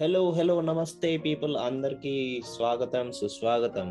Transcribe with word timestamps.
Hello 0.00 0.20
hello 0.30 0.54
నమస్తే 0.60 1.10
people 1.16 1.52
అందరికీ 1.56 2.14
స్వాగతం 2.54 3.12
సుస్వాగతం. 3.12 3.88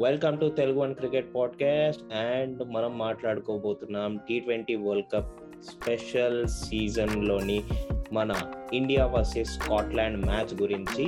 Welcome 0.00 0.36
to 0.38 0.46
Telugu 0.48 0.78
one 0.80 0.94
cricket 0.94 1.34
podcast 1.36 2.02
and 2.16 2.60
మనం 2.74 2.92
మాట్లాడుకోబోతున్నాం 2.98 4.16
T 4.28 4.40
twenty 4.40 4.74
world 4.74 5.08
cup 5.14 5.32
special 5.70 6.38
సీజన్లోని 6.58 7.58
మన 8.12 8.34
ఇండియా 8.72 9.06
వర్సెస్ 9.06 9.54
స్కాట్లాండ్ 9.54 10.20
మ్యాచ్ 10.26 10.54
గురించి. 10.62 11.06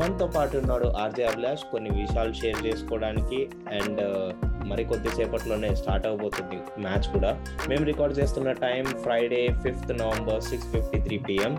మనతో 0.00 0.26
పాటు 0.26 0.56
ఉన్నాడు 0.56 0.88
ఆర్జే 1.02 1.24
అభిలాష్. 1.24 1.64
కొన్ని 1.72 1.90
విషయాలు 2.00 2.32
షేర్ 2.32 2.60
చేసుకోవడానికి 2.66 3.40
అండ్ 3.78 4.02
uh, 4.08 4.28
మరి 4.66 4.82
కొద్దిసేపట్లోనే 4.84 5.74
స్టార్ట్ 5.74 6.06
అవబోతుంది 6.06 6.58
మ్యాచ్ 6.82 7.08
కూడా. 7.14 7.32
మేము 7.68 7.84
రికార్డ్ 7.84 8.18
చేస్తున్న 8.18 8.52
time 8.66 8.84
Friday 8.84 9.42
fifth 9.64 9.92
November 10.02 10.42
six 10.50 10.68
fifty 10.68 11.00
three 11.00 11.18
PM 11.18 11.54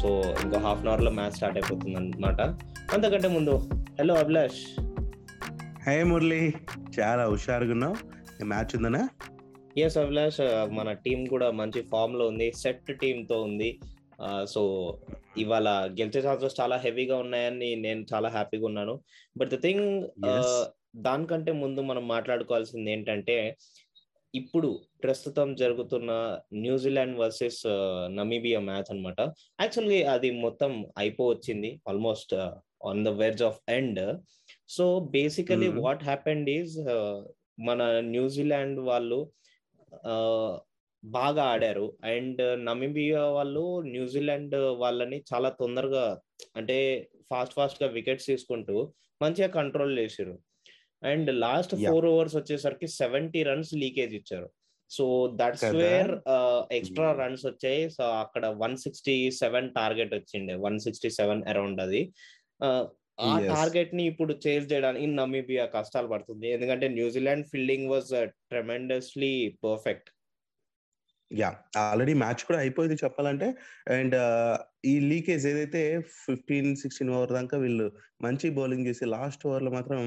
so 0.00 0.08
ఇంకో 0.42 0.58
హాఫ్ 0.58 0.80
అన్ 0.80 0.88
అవర్లో 0.88 1.10
మ్యాచ్ 1.10 1.32
స్టార్ట్ 1.32 1.58
అయిపోతుంది 1.58 1.96
అనమాట 1.96 2.40
అంతకంటే 2.94 3.28
ముందు 3.28 3.54
హలో 4.00 4.14
అభిలాష్. 4.14 4.60
హే 5.86 5.96
మురళి 6.02 6.42
చాలా 6.98 7.24
హుషారుగా 7.26 7.72
ఉన్నావు 7.72 7.96
మ్యాచ్ 8.44 8.72
ఉందనా? 8.76 9.02
ఎస్ 9.78 9.98
అభిలాష్ 9.98 10.40
మన 10.72 10.88
టీం 11.04 11.20
కూడా 11.26 11.48
మంచి 11.50 11.80
ఫామ్లో 11.92 12.26
ఉంది 12.26 12.48
సెట్ 12.52 12.92
టీమ్తో 13.00 13.36
ఉంది. 13.42 13.70
సో 14.48 14.62
ఇవాళ 15.38 15.68
గెలిచే 16.00 16.20
ఛాన్సెస్ 16.20 16.58
చాలా 16.60 16.76
హెవీగా 16.84 17.16
ఉన్నాయని 17.16 17.70
నేను 17.76 18.02
చాలా 18.14 18.28
హ్యాపీగా 18.28 18.66
ఉన్నాను. 18.66 18.94
బట్ 19.38 19.50
ద 19.50 19.58
థింగ్ 19.62 19.86
దానికంటే 20.96 21.52
ముందు 21.52 21.80
మనం 21.80 22.04
మాట్లాడుకోవాల్సింది 22.08 22.90
ఏంటంటే 22.92 23.36
ఇప్పుడు 24.34 24.68
ప్రస్తుతం 25.04 25.48
జరుగుతున్న 25.54 26.10
New Zealand 26.54 27.18
versus 27.18 27.60
Namibia 28.18 28.60
match 28.60 28.90
అనమాట 28.90 29.20
యాక్చువల్లీ 29.60 29.98
అది 30.14 30.30
మొత్తం 30.44 30.72
అయిపోవచ్చింది. 30.98 31.70
Almost 31.88 32.34
on 32.88 33.04
the 33.04 33.08
verge 33.08 33.42
of 33.42 33.60
end 33.68 34.00
so 34.68 34.84
basically 35.10 35.68
what 35.84 36.04
happened 36.04 36.50
is 36.50 36.74
మన 37.60 37.82
న్యూజిలాండ్ 38.14 38.80
వాళ్ళు 38.80 39.20
బాగా 41.02 41.42
ఆడారు. 41.44 41.86
అండ్ 42.04 42.42
నమీబియా 42.66 43.22
వాళ్ళు 43.36 43.64
న్యూజిలాండ్ 43.94 44.56
వాళ్ళని 44.82 45.18
చాలా 45.30 45.48
తొందరగా 45.60 46.04
అంటే 46.56 46.78
ఫాస్ట్ 47.30 47.54
ఫాస్ట్గా 47.54 47.88
వికెట్స్ 47.88 48.26
తీసుకుంటూ 48.26 48.76
మంచిగా 49.22 49.48
కంట్రోల్ 49.58 49.94
చేసారు 49.98 50.34
అండ్ 51.12 51.30
లాస్ట్ 51.46 51.74
ఫోర్ 51.84 52.06
ఓవర్స్ 52.12 52.36
వచ్చేసరికి 52.40 52.88
సెవెంటీ 53.00 53.42
రన్స్ 53.50 53.72
లీకేజ్ 53.82 54.14
ఇచ్చారు. 54.20 54.48
So 54.90 55.04
that's 55.40 55.64
where 55.76 56.12
extra 56.78 57.08
runs 57.20 57.44
వచ్చాయి. 57.50 57.82
సో 57.96 58.04
అక్కడ 58.24 58.46
వన్ 58.64 58.76
సిక్స్టీ 58.84 59.16
సెవెన్ 59.42 59.68
టార్గెట్ 59.78 60.14
వచ్చిండే. 60.18 60.54
వన్ 60.66 60.78
సిక్స్టీ 60.86 61.10
సెవెన్ 61.18 61.42
అరౌండ్ 61.52 61.80
అది 61.86 62.02
ఆ 63.26 63.32
టార్గెట్ని 63.52 64.04
ఇప్పుడు 64.10 64.32
చేజ్ 64.44 64.64
చేయడానికి 64.72 65.06
నమీబియా 65.18 65.64
కష్టాలు 65.74 66.08
పడుతుంది. 66.12 66.46
ఎందుకంటే 66.56 66.86
New Zealand 66.98 67.46
fielding 67.52 67.90
was 67.92 68.10
tremendously 68.52 69.32
perfect 69.66 70.08
yeah 71.30 71.48
already 71.78 72.14
match 72.14 72.42
కూడా 72.44 72.58
అయిపోయింది 72.58 72.96
చెప్పాలంటే. 73.04 73.46
అండ్ 73.88 74.16
ఈ 74.84 75.00
లీకేజ్ 75.00 75.46
ఏదైతే 75.46 75.82
ఫిఫ్టీన్ 76.26 76.76
సిక్స్టీన్ 76.76 77.10
ఓవర్ 77.10 77.32
దాకా 77.32 77.58
వీళ్ళు 77.58 77.86
మంచి 78.22 78.50
బౌలింగ్ 78.50 78.86
చేసి 78.86 79.04
లాస్ట్ 79.04 79.46
ఓవర్లో 79.46 79.70
మాత్రం 79.70 80.00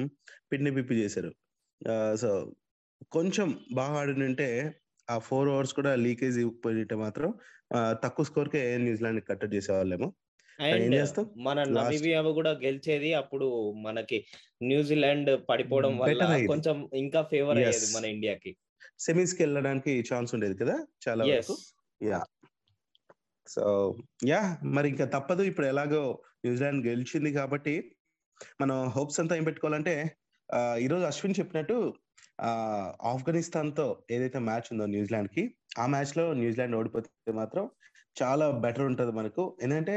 పిండి 0.52 0.72
పిప్పి 0.72 0.96
చేశారు. 0.96 1.32
సో 2.16 2.30
కొంచెం 3.12 3.48
బాగా 3.74 3.96
ఆడినంటే 4.00 4.48
ఆ 5.08 5.18
ఫోర్ 5.20 5.50
ఓవర్స్ 5.50 5.74
కూడా 5.74 5.96
లీకేజ్ 5.96 6.38
ఇవ్వకపోయితే 6.40 6.96
మాత్రం 6.96 7.30
తక్కువ 8.04 8.26
స్కోర్ 8.26 8.50
కే 8.50 8.78
న్యూజిలాండ్ 8.78 9.22
కట్టడి 9.30 9.56
చేసేవాళ్ళేమో. 9.58 10.08
మన 11.48 11.60
నమీబియా 11.78 12.22
కూడా 12.40 12.52
గెలిచేది 12.64 13.14
అప్పుడు 13.14 13.48
మనకి 13.86 14.18
న్యూజిలాండ్ 14.64 15.30
పడిపోవడం 15.50 15.94
వల్ల 15.98 16.22
కొంచెం 16.52 16.90
ఇంకా 16.94 17.22
ఫేవర్ 17.32 17.58
అయ్యేది 17.58 17.88
మన 17.98 18.06
ఇండియాకి. 18.06 18.52
సెమీస్కి 19.00 19.44
వెళ్ళడానికి 19.44 19.94
ఛాన్స్ 20.10 20.34
ఉండేది 20.36 20.56
కదా 20.62 20.76
చాలా 21.08 21.24
వరకు? 21.26 21.56
యా 22.02 22.22
సో 23.48 23.64
యా 24.28 24.42
మరి 24.76 24.88
ఇంకా 24.90 25.06
తప్పదు. 25.06 25.44
ఇప్పుడు 25.44 25.68
ఎలాగో 25.68 26.02
న్యూజిలాండ్ 26.46 26.88
గెలిచింది 26.88 27.32
కాబట్టి 27.32 27.76
మనం 28.62 28.78
హోప్స్ 28.96 29.20
అంతా 29.20 29.36
ఏం 29.36 29.44
పెట్టుకోవాలంటే 29.44 29.96
ఈరోజు 30.80 31.06
అశ్విన్ 31.06 31.40
చెప్పినట్టు 31.40 31.78
ఆఫ్ఘనిస్తాన్తో 33.12 33.86
ఏదైతే 34.12 34.40
మ్యాచ్ 34.40 34.68
ఉందో 34.72 34.86
న్యూజిలాండ్కి 34.86 35.44
ఆ 35.80 35.86
మ్యాచ్లో 35.86 36.26
న్యూజిలాండ్ 36.34 36.76
ఓడిపోతే 36.76 37.34
మాత్రం 37.34 37.64
చాలా 38.16 38.46
బెటర్ 38.66 38.86
ఉంటది 38.86 39.12
మనకు. 39.12 39.44
ఎందుకంటే 39.62 39.96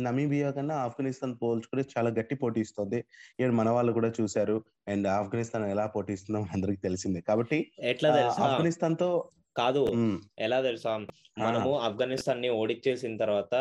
నమీబియా 0.00 0.50
కన్నా 0.50 0.74
ఆఫ్ఘనిస్తాన్ 0.76 1.34
పోల్చుకుని 1.42 1.84
చాలా 1.98 2.10
గట్టి 2.10 2.34
పోటీ 2.34 2.60
ఇస్తుంది. 2.60 2.98
ఇక్కడ 3.30 3.50
మన 3.50 3.70
వాళ్ళు 3.70 3.92
కూడా 3.92 4.12
చూశారు. 4.20 4.64
అండ్ 4.88 5.08
ఆఫ్ఘనిస్తాన్ 5.08 5.64
ఎలా 5.64 5.86
పోటీ 5.86 6.12
ఇస్తుందో 6.12 6.46
అందరికి 6.52 6.80
తెలిసిందే. 6.80 7.20
కాబట్టి 7.20 7.72
ఎట్లా 7.78 8.10
ఆఫ్ఘనిస్తాన్తో 8.28 9.30
కాదు. 9.56 9.84
ఎలా 10.38 10.60
తెలుసా? 10.60 11.06
మనము 11.38 11.78
ఆఫ్ఘనిస్తాన్ని 11.78 12.48
ఓడిచ్చేసిన 12.48 13.16
తర్వాత 13.16 13.54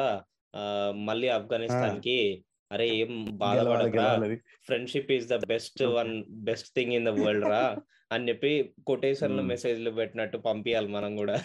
మళ్ళీ 0.95 1.27
ఆఫ్ఘనిస్తాన్కి 1.27 2.43
అరే 2.71 2.87
ఏం 2.89 3.25
బాధపడకరా? 3.37 4.37
Friendship 4.65 5.11
is 5.11 5.27
the 5.27 5.45
best 5.45 5.83
one 5.83 6.23
best 6.29 6.69
thing 6.75 6.93
in 6.93 7.05
the 7.05 7.09
world 7.09 7.45
రా 7.45 7.77
అని 8.11 8.29
చెప్పి 8.29 8.73
కొటేషన్లు 8.87 9.41
మెసేజ్లు 9.43 9.91
పెట్టినట్టు 9.91 10.37
పంపించాలి 10.37 10.87
మనం 10.87 11.15
కూడా. 11.15 11.43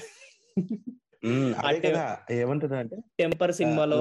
అంటే 1.69 1.91
టెంపర్ 3.21 3.53
సినిమాలో 3.59 3.99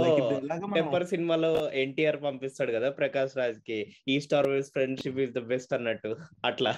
టెంపర్ 0.78 1.06
సినిమాలో 1.12 1.52
ఎన్టీఆర్ 1.84 2.18
పంపిస్తాడు 2.26 2.72
కదా 2.78 2.88
ప్రకాష్ 3.00 3.34
రాజ్కి 3.40 3.78
ఈ 4.14 4.16
star 4.26 4.50
friendship 4.76 5.20
is 5.26 5.36
the 5.38 5.44
best 5.52 5.76
అన్నట్టు 5.78 6.12
అట్లా. 6.50 6.74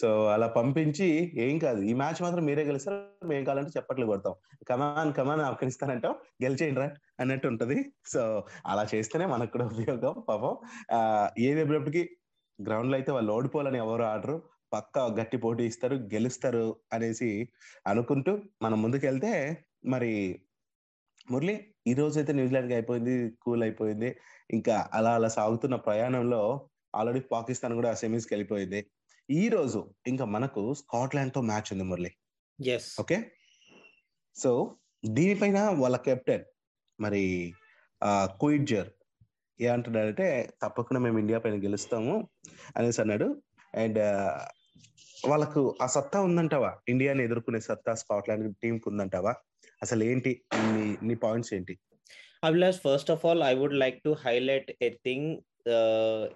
సో 0.00 0.08
అలా 0.34 0.48
పంపించి 0.58 1.08
ఏం 1.46 1.56
కాదు 1.64 1.80
ఈ 1.90 1.94
మ్యాచ్ 2.02 2.22
మాత్రం 2.26 2.44
మీరే 2.50 2.64
గెలుస్తారు 2.70 3.00
మేము 3.32 3.44
కావాలంటే 3.48 3.74
చెప్పట్లు 3.78 4.06
కొడతాం. 4.12 4.36
కమాన్ 4.70 5.12
కమాన్ 5.20 5.44
ఆఫ్ఘనిస్తాన్ 5.48 5.94
అంటాం 5.96 6.14
గెలిచేయండి 6.44 6.82
రా 6.84 6.88
అన్నట్టు 7.22 7.48
ఉంటది. 7.52 7.78
సో 8.12 8.22
అలా 8.72 8.84
చేస్తేనే 8.94 9.26
మనకు 9.34 9.52
కూడా 9.56 9.66
ఉపయోగం 9.72 10.14
పాపం. 10.30 10.54
ఏది 11.48 11.60
ఎప్పటికీ 11.66 12.04
గ్రౌండ్లో 12.58 12.96
అయితే 13.00 13.10
వాళ్ళు 13.16 13.30
ఓడిపోవాలని 13.38 13.78
ఎవరు 13.86 14.04
ఆడరు. 14.12 14.38
పక్క 14.72 14.98
గట్టి 14.98 15.36
పోటీ 15.36 15.64
ఇస్తారు 15.64 15.96
గెలుస్తారు 15.96 16.76
అనేసి 16.92 17.48
అనుకుంటూ 17.86 18.42
మనం 18.62 18.82
ముందుకెళ్తే 18.82 19.62
మరి 19.84 20.40
మురళి 21.30 21.54
ఈ 21.86 21.94
రోజు 21.94 22.18
అయితే 22.18 22.32
న్యూజిలాండ్ 22.32 22.72
అయిపోయింది 22.72 23.30
కూల్ 23.42 23.62
అయిపోయింది. 23.62 24.18
ఇంకా 24.50 24.90
అలా 24.92 25.14
అలా 25.14 25.28
సాగుతున్న 25.28 25.76
ప్రయాణంలో 25.76 26.68
ఆల్రెడీ 26.94 27.20
పాకిస్తాన్ 27.20 27.74
కూడా 27.74 27.94
సెమీస్కి 27.94 28.34
వెళ్ళిపోయింది. 28.34 28.86
ఈ 29.30 29.48
రోజు 29.48 29.94
ఇంకా 30.06 30.24
మనకు 30.24 30.74
స్కాట్లాండ్తో 30.74 31.40
మ్యాచ్ 31.40 31.72
ఉంది 31.72 31.84
మురళి. 31.84 32.10
ఓకే? 33.00 33.18
సో 34.36 34.76
దీనిపైన 35.06 35.68
వాళ్ళ 35.78 35.96
కెప్టెన్ 35.96 36.44
మరి 37.00 37.54
కుయిడ్జర్ 38.40 38.88
ఏమంటున్నాడంటే 39.60 40.50
తప్పకుండా 40.62 41.00
మేము 41.00 41.18
ఇండియా 41.18 41.38
పైన 41.38 41.54
గెలుస్తాము 41.54 42.28
అనేసి 42.76 43.00
అన్నాడు. 43.00 43.42
అండ్ 43.74 43.98
వాళ్ళకు 45.28 45.62
ఆ 45.82 45.86
సత్తా 45.86 46.20
ఉందంటావా? 46.20 46.70
ఇండియాని 46.88 47.22
ఎదుర్కొనే 47.24 47.60
సత్తా 47.60 47.94
స్కాట్లాండ్ 47.94 48.56
టీమ్కు 48.62 48.90
ఉందంటావా? 48.90 49.32
అసలు 49.82 50.04
ఏంటి? 50.04 50.32
నీ 50.54 50.96
నీ 51.02 51.14
పాయింట్స్ 51.14 51.54
ఏంటి? 51.54 51.74
Abhilash 52.44 52.78
first 52.78 53.10
of 53.10 53.26
all 53.26 53.42
I 53.42 53.54
would 53.54 53.74
like 53.74 54.02
to 54.02 54.16
highlight 54.26 54.70
a 54.82 54.88
thing 54.88 55.28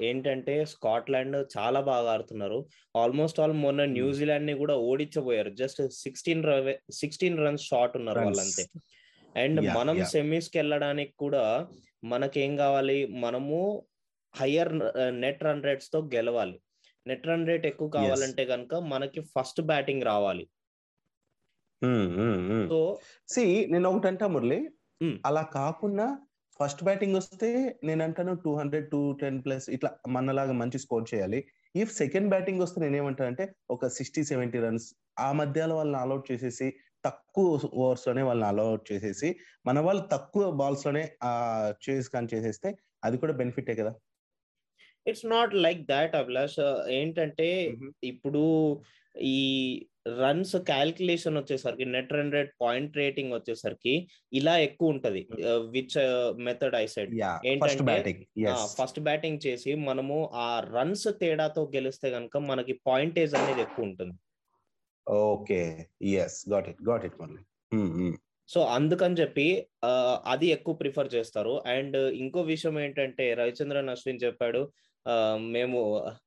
ఏంటంటే 0.02 0.64
స్కాట్లాండ్ 0.64 1.36
చాలా 1.58 1.80
బాగా 1.80 2.08
ఆడుతున్నారు. 2.12 2.58
ఆల్మోస్ట్ 2.96 3.40
ఆల్ 3.40 3.52
మొన్న 3.52 3.84
న్యూజిలాండ్ని 3.84 4.54
కూడా 4.54 4.74
ఓడించబోయారు 4.76 5.50
just 5.50 5.80
sixteen 5.92 6.44
sixteen 6.92 7.38
runs 7.38 7.62
short 7.62 7.96
ఉన్నారు 7.96 8.20
వాళ్ళంతే. 8.20 8.64
అండ్ 9.36 9.60
మనం 9.76 10.04
సెమీస్కి 10.04 10.58
వెళ్ళడానికి 10.58 11.14
కూడా 11.18 11.44
మనకేం 12.04 12.56
కావాలి? 12.56 13.06
మనము 13.06 13.58
హయ్యర్ 14.34 14.72
నెట్ 15.20 15.42
రన్ 15.44 15.62
రేట్స్తో 15.62 16.00
గెలవాలి. 16.14 16.60
నెట్ 17.06 17.26
రన్ 17.28 17.48
రేట్ 17.48 17.66
ఎక్కువ 17.70 17.88
కావాలంటే 17.96 18.44
కనుక 18.52 18.74
మనకి 18.92 19.20
ఫస్ట్ 19.32 19.60
బ్యాటింగ్ 19.70 20.04
రావాలి. 20.04 20.44
సో 22.70 22.78
సి 23.28 23.42
నేను 23.72 23.86
ఒకటి 23.90 24.08
అంటా 24.10 24.26
మురళి 24.34 24.58
అలా 25.28 25.42
కాకుండా 25.56 26.06
ఫస్ట్ 26.60 26.82
బ్యాటింగ్ 26.84 27.16
వస్తే 27.18 27.48
నేను 27.84 28.02
అంటాను 28.04 28.32
two 28.44 28.50
hundred 28.58 28.86
two 28.90 29.00
ten 29.22 29.38
plus 29.44 29.66
ఇట్లా 29.70 29.90
మనలాగా 30.08 30.54
మంచి 30.60 30.78
స్కోర్ 30.84 31.06
చేయాలి. 31.12 31.40
ఇఫ్ 31.74 31.92
సెకండ్ 32.00 32.30
బ్యాటింగ్ 32.32 32.62
వస్తే 32.64 32.78
నేనేమంటా 32.80 33.24
అంటే 33.30 33.44
ఒక 33.70 33.86
సిక్స్టీ 33.96 34.22
సెవెంటీ 34.24 34.58
రన్స్ 34.64 34.86
ఆ 35.18 35.28
మధ్యలో 35.32 35.76
వాళ్ళని 35.76 35.98
అలౌట్ 36.02 36.26
చేసేసి 36.30 36.66
తక్కువ 37.04 37.46
ఓవర్స్లోనే 37.80 38.22
వాళ్ళని 38.28 38.48
అలౌట్ 38.52 38.84
చేసేసి 38.90 39.28
మన 39.66 39.78
వాళ్ళు 39.86 40.02
తక్కువ 40.12 40.44
బాల్స్లోనే 40.60 41.02
ఆ 41.22 41.32
చేస్ 41.86 42.08
కానీ 42.14 42.28
చేసేస్తే 42.34 42.68
అది 43.04 43.16
కూడా 43.22 43.32
బెనిఫిటే 43.32 43.74
కదా? 43.74 43.92
It's 45.06 45.26
not 45.28 45.54
like 45.64 45.82
that 45.86 46.14
Abhilash 46.16 46.60
ఏంటంటే 46.98 47.48
ఇప్పుడు 48.04 48.42
ఈ 49.30 49.40
రన్స్ 50.18 50.54
క్యాల్కులేషన్ 50.66 51.36
వచ్చేసరికి 51.38 51.84
net 51.92 52.10
run 52.12 52.32
rate 52.32 52.50
point 52.60 52.96
rating 52.96 53.32
వచ్చేసరికి 53.34 53.94
ఇలా 54.32 54.54
ఎక్కువ 54.58 54.94
ఉంటది 54.94 55.20
విచ్ 55.70 55.94
మెథడ్ 56.46 56.76
ఐ 56.76 56.84
సెడ్ 56.86 57.12
ఏంటంటే, 57.44 57.84
బ్యాటింగ్ 57.90 58.22
ఫస్ట్ 58.74 59.00
బ్యాటింగ్ 59.00 59.40
చేసి 59.46 59.72
మనము 59.86 60.16
ఆ 60.40 60.48
రన్స్ 60.74 61.06
తేడాతో 61.20 61.62
గెలిస్తే 61.74 62.10
గనుక 62.10 62.36
మనకి 62.50 62.74
పాయింటేజ్ 62.86 63.34
అనేది 63.34 63.62
ఎక్కువ 63.62 63.88
ఉంటుంది. 63.88 64.14
Okay 65.28 65.60
yes 66.18 66.38
got 66.48 66.68
it 66.68 66.82
got 66.82 67.04
it 67.04 67.18
మళ్ళీ 67.20 67.42
సో 68.48 68.60
అందుకని 68.74 69.16
చెప్పి 69.20 69.44
ఆ, 69.84 69.90
అది 70.26 70.46
ఎక్కువ 70.54 70.74
ప్రిఫర్ 70.74 71.14
చేస్తారు. 71.14 71.54
అండ్ 71.74 71.96
ఇంకో 72.18 72.40
విషయం 72.50 72.76
ఏంటంటే 72.80 73.26
రవిచంద్రన్ 73.34 73.90
అశ్విన్ 73.90 74.24
చెప్పాడు 74.24 74.60
మేము 75.54 75.80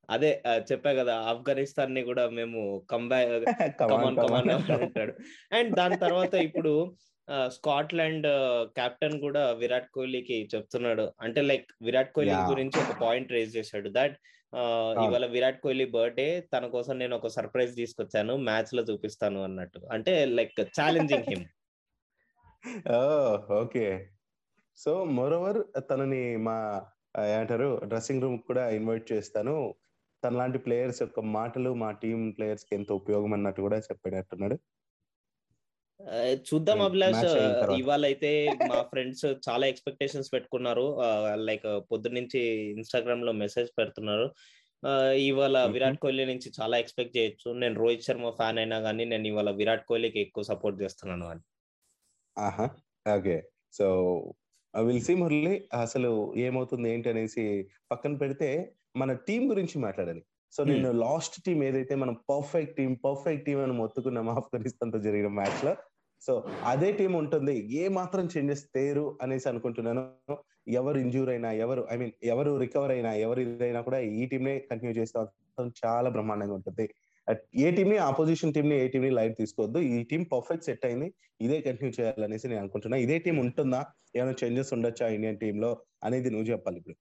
అదే 0.09 0.31
చెప్పా 0.69 0.91
కదా 0.93 1.13
ఆఫ్ఘనిస్తాన్ని 1.31 2.01
కూడా 2.09 2.23
మేము 2.39 2.61
comeback 2.91 3.77
come on 3.81 4.17
come on 4.23 4.49
అంటాడు. 4.55 5.13
అండ్ 5.57 5.71
దాని 5.79 5.97
తర్వాత 6.05 6.33
ఇప్పుడు 6.47 6.73
స్కాట్లాండ్ 7.55 8.27
కెప్టెన్ 8.77 9.15
కూడా 9.23 9.43
విరాట్ 9.61 9.89
కోహ్లీకి 9.95 10.37
చెప్తున్నాడు. 10.53 11.05
అంటే 11.21 11.39
లైక్ 11.41 11.69
విరాట్ 11.81 12.13
కోహ్లీ. 12.15 12.35
గురించి 12.51 12.77
ఒక 12.83 12.95
పాయింట్ 13.01 13.33
రేజ్ 13.35 13.51
చేశాడు. 13.57 13.89
దట్ 13.97 14.17
ఇవాళ 15.03 15.25
విరాట్ 15.33 15.61
కోహ్లీ 15.63 15.85
బర్త్డే 15.95 16.27
తన 16.53 16.65
కోసం 16.75 16.93
నేను 16.99 17.13
ఒక 17.15 17.29
సర్ప్రైజ్ 17.37 17.73
తీసుకొచ్చాను 17.75 18.33
మ్యాచ్లో 18.49 18.83
చూపిస్తాను 18.83 19.39
అన్నట్టు. 19.43 19.79
అంటే 19.95 20.13
like 20.37 20.61
challenging 20.79 21.29
him 21.31 21.45
okay 23.61 23.87
so 24.77 24.91
moreover 25.17 25.59
తనని 25.89 26.23
మా 26.37 26.55
ఏమంటారు? 27.35 27.81
డ్రెస్సింగ్ 27.83 28.21
రూమ్ 28.21 28.39
కూడా 28.39 28.69
ఇన్వైట్ 28.69 29.11
చేస్తాను. 29.11 29.75
తన 30.23 30.33
లాంటి 30.35 30.57
ప్లేయర్స్ 30.57 31.01
యొక్క 31.01 31.19
మాటలు 31.19 31.73
మా 31.73 31.91
టీం 31.91 32.31
ప్లేయర్స్కి 32.31 32.75
ఎంతో 32.75 32.95
ఉపయోగం 32.95 33.33
అన్నట్టు 33.33 33.61
కూడా 33.61 33.77
చెప్పేటట్టున్నాడు. 33.79 34.57
చూద్దాం 36.33 36.81
అభిలాష్. 36.81 37.23
ఇవాళ 37.71 38.03
అయితే 38.05 38.31
మా 38.67 38.81
ఫ్రెండ్స్ 38.81 39.25
చాలా 39.49 39.67
ఎక్స్పెక్టేషన్స్ 39.67 40.33
పెట్టుకున్నారు. 40.33 40.85
లైక్ 41.35 41.65
పొద్దు 41.91 42.09
నుంచి 42.09 42.39
ఇన్స్టాగ్రామ్లో 42.71 43.31
మెసేజ్ 43.31 43.69
పెడుతున్నారు. 43.77 44.27
ఇవాళ. 45.13 45.65
విరాట్ 45.65 45.97
కోహ్లీ 45.97 46.25
నుంచి 46.25 46.51
చాలా 46.61 46.77
ఎక్స్పెక్ట్ 46.77 47.17
చేయొచ్చు. 47.17 47.51
నేను 47.53 47.75
రోహిత్ 47.79 48.03
శర్మ 48.03 48.29
ఫ్యాన్ 48.29 48.57
అయినా 48.57 48.79
కానీ 48.79 49.05
నేను 49.05 49.27
ఇవాళ 49.27 49.51
విరాట్ 49.51 49.85
కోహ్లీకి 49.85 50.19
ఎక్కువ 50.19 50.43
సపోర్ట్ 50.43 50.81
చేస్తున్నాను 50.81 51.25
అని. 51.25 51.39
ఆహా. 52.37 52.69
Okay. 53.17 53.37
So 53.73 53.87
will 54.81 55.01
see 55.01 55.15
Murali 55.15 55.63
అసలు 55.81 56.33
ఏమవుతుంది 56.37 56.93
ఏంటి? 56.93 57.09
అనేసి 57.09 57.67
పక్కన 57.91 58.15
పెడితే 58.15 58.73
మన 58.95 59.13
టీం 59.13 59.49
గురించి 59.49 59.79
మాట్లాడాలి. 59.79 60.23
సో. 60.51 60.63
నేను 60.63 60.91
లాస్ట్ 60.91 61.43
టీం 61.45 61.63
ఏదైతే 61.63 61.95
మనం 61.95 62.13
పర్ఫెక్ట్ 62.13 62.75
టీం 62.75 62.93
పర్ఫెక్ట్ 62.93 63.45
టీం 63.45 63.63
అని 63.63 63.73
మొత్తుకున్నాం 63.73 64.29
ఆఫ్ఘనిస్తాన్తో 64.29 64.99
జరిగిన 64.99 65.27
మ్యాచ్లో 65.27 65.75
సో 66.21 66.43
అదే 66.63 66.91
టీం 66.91 67.13
ఉంటుంది. 67.13 67.73
ఏ 67.73 67.87
మాత్రం 67.87 68.29
చేంజెస్ 68.37 68.63
తేరు 68.75 69.17
అనేసి 69.21 69.49
అనుకుంటున్నాను. 69.49 70.11
ఎవరు 70.67 70.97
ఇంజూర్ 70.97 71.29
అయినా 71.29 71.51
ఎవరు 71.51 71.87
ఐ 71.91 71.97
మీన్ 71.97 72.11
ఎవరు 72.23 72.57
రికవర్ 72.57 72.91
అయినా 72.91 73.13
ఎవరు 73.13 73.39
ఇదైనా 73.39 73.81
కూడా 73.81 73.99
ఈ 73.99 74.25
టీం 74.25 74.43
నే 74.43 74.59
కంటిన్యూ 74.59 75.01
చేస్తే 75.01 75.25
చాలా 75.85 76.09
బ్రహ్మాండంగా 76.09 76.53
ఉంటుంది. 76.53 76.89
ఏ 77.65 77.71
టీం 77.71 77.87
ని 77.89 77.97
ఆపోజిషన్ 78.09 78.53
టీం 78.53 78.69
ని 78.69 78.75
ఏ 78.83 78.87
టీం 78.87 79.01
ని 79.01 79.09
లైట్ 79.09 79.35
తీసుకోవద్దు. 79.37 79.79
ఈ 79.79 80.03
టీం 80.03 80.23
పర్ఫెక్ట్ 80.33 80.67
సెట్ 80.67 80.85
అయింది. 80.85 81.07
ఇదే 81.41 81.57
కంటిన్యూ 81.61 81.93
చేయాలనేసి 81.99 82.47
నేను 82.47 82.59
అనుకుంటున్నా. 82.59 82.97
ఇదే 82.97 83.17
టీం 83.19 83.37
ఉంటుందా? 83.37 83.81
ఏమైనా 84.15 84.35
చేంజెస్ 84.43 84.73
ఉండొచ్చా 84.73 85.07
ఇండియన్ 85.07 85.37
టీమ్లో 85.37 85.71
అనేది 86.03 86.29
నువ్వు 86.29 86.47
చెప్పాలి 86.51 86.77
ఇప్పుడు. 86.77 86.97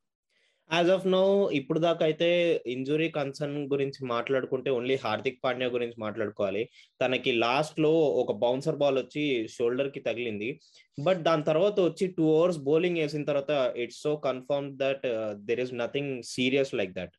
యాజ్ 0.70 0.90
ఆఫ్ 0.90 1.06
నో 1.06 1.50
ఇప్పుడు 1.50 1.78
దాకా 1.78 2.02
అయితే 2.05 2.28
ఇంజురీ 2.67 3.08
కన్సర్న్ 3.08 3.58
గురించి 3.73 4.00
మాట్లాడుకుంటే 4.05 4.70
ఓన్లీ 4.70 4.96
హార్దిక్ 5.05 5.38
పాండ్యా 5.44 5.69
గురించి 5.69 5.94
మాట్లాడుకోవాలి. 5.99 6.62
తనకి 7.00 7.32
లాస్ట్లో 7.32 7.93
ఒక 8.22 8.32
బౌన్సర్ 8.32 8.76
బాల్ 8.76 8.99
వచ్చి 8.99 9.25
షోల్డర్కి 9.49 10.00
తగిలింది. 10.00 10.49
బట్ 10.99 11.19
దాని 11.19 11.44
తర్వాత 11.44 11.76
వచ్చి 11.81 12.06
టూ 12.19 12.26
అవర్స్ 12.38 12.58
బౌలింగ్ 12.58 12.99
వేసిన 12.99 13.25
తర్వాత 13.25 13.52
it's 13.76 14.02
so 14.02 14.17
confirm 14.17 14.69
that 14.82 15.06
there 15.49 15.61
is 15.61 15.75
nothing 15.75 16.12
serious 16.22 16.75
like 16.75 16.93
that 16.93 17.17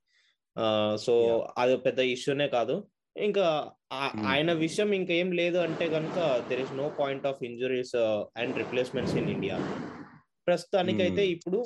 so. 1.06 1.16
అది 1.58 1.74
పెద్ద 1.78 2.00
ఇష్యూనే 2.00 2.48
కాదు. 2.48 2.78
ఇంకా 3.18 3.48
Hmm. 3.94 4.24
ఆయన 4.28 4.50
విషయం 4.62 4.90
ఇంకా 4.96 5.14
ఏం 5.14 5.30
లేదు 5.34 5.58
అంటే 5.62 5.86
కనుక 5.92 6.18
there 6.48 6.62
is 6.64 6.74
no 6.76 6.88
point 6.98 7.26
of 7.30 7.42
injuries 7.44 7.94
and 8.38 8.58
replacements 8.58 9.16
in 9.16 9.30
India 9.34 9.58
ప్రస్తుతానికైతే 10.48 11.22
Hmm. 11.22 11.34
ఇప్పుడు 11.36 11.60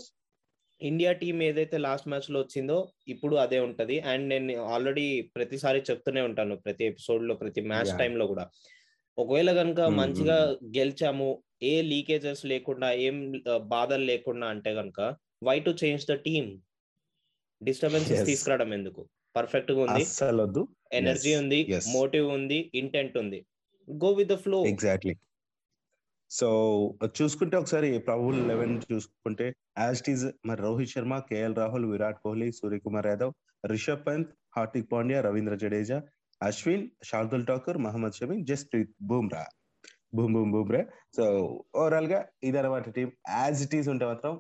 ఇండియా 0.82 1.12
టీం 1.14 1.38
ఏదైతే 1.48 1.78
లాస్ట్ 1.80 2.08
మ్యాచ్లో 2.08 2.40
వచ్చిందో 2.40 2.78
ఇప్పుడు 3.08 3.36
అదే 3.38 3.60
ఉంటది 3.60 3.98
అండ్ 4.12 4.26
నేను 4.30 4.54
ఆల్రెడీ 4.70 5.06
ప్రతిసారి 5.36 5.80
చెప్తూనే 5.90 6.22
ఉంటాను 6.30 6.56
ప్రతి 6.64 6.86
ఎపిసోడ్లో 6.86 7.36
ప్రతి 7.42 7.64
మ్యాచ్ 7.68 7.90
Yeah. 7.90 8.00
టైం 8.00 8.16
లో 8.16 8.28
కూడా 8.32 8.46
ఒకవేళ 9.18 9.52
కనుక 9.58 9.80
Hmm, 9.84 9.98
మంచిగా. 9.98 10.38
గెలిచాము 10.78 11.30
ఏ 11.64 11.74
లీకేజెస్ 11.90 12.44
లేకుండా 12.46 12.88
ఏం 13.06 13.18
ఆ, 13.48 13.56
బాధలు 13.72 14.06
లేకుండా 14.06 14.48
అంటే 14.48 14.74
కనుక 14.76 15.00
why 15.44 15.58
to 15.62 15.74
change 15.82 16.06
the 16.08 16.18
team 16.26 16.50
disturbances. 17.62 18.24
తీసుకురావడం 18.26 18.72
ఎందుకు 18.74 19.02
పర్ఫెక్ట్గా 19.36 19.82
ఉంది 19.86 20.04
ఎనర్జీ 21.00 21.32
ఉంది. 21.42 21.60
మోటివ్ 21.98 22.26
ఉంది 22.38 22.60
ఇంటెంట్ 22.82 23.18
ఉంది. 23.24 23.40
Go 23.88 24.10
with 24.20 24.32
the 24.34 24.38
flow. 24.46 24.60
Exactly 24.74 25.14
so 26.32 26.48
చూసుకుంటే 27.20 27.56
ఒకసారి 27.62 27.88
ప్రభుల్ 28.08 28.38
లెవెన్ 28.50 28.76
చూసుకుంటే 28.92 29.46
యాజ్ 29.84 30.02
ఈజ్ 30.14 30.26
మరి 30.50 30.60
Rohit 30.66 30.92
Sharma 30.94 31.14
KL 31.30 31.56
Rahul 31.62 31.88
Virat 31.94 32.20
Kohli 32.26 32.48
Suryakumar 32.60 33.08
Yadav 33.12 33.34
Rishabh 33.64 34.06
Pant 34.08 34.30
Hardik 34.58 34.88
Pandya 34.94 35.20
Ravindra 35.28 35.56
Jadeja 35.64 35.98
Ashwin 36.42 36.86
Shardul 37.10 37.48
Thakur 37.50 37.80
Mohammed 37.86 38.16
Shami 38.20 38.38
Jasprit 38.50 38.94
Bumrah. 39.10 39.44
Boom 40.16 40.34
boom 40.36 40.52
Bumrah. 40.56 40.82
So 41.18 41.24
ఓవరాల్గా 41.82 42.20
ఇదన్నమాట 42.48 42.88
team 42.96 43.10
as 43.42 43.60
it 43.66 43.76
is 43.80 43.90
ఉంటే 43.94 44.06
మాత్రం 44.12 44.34